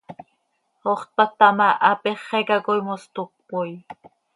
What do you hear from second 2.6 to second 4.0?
coi mos toc cömoii.